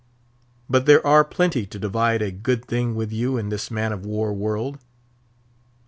But 0.67 0.87
there 0.87 1.05
are 1.05 1.23
plenty 1.23 1.67
to 1.67 1.77
divide 1.77 2.23
a 2.23 2.31
good 2.31 2.65
thing 2.65 2.95
with 2.95 3.11
you 3.11 3.37
in 3.37 3.49
this 3.49 3.69
man 3.69 3.91
of 3.93 4.03
war 4.03 4.33
world. 4.33 4.79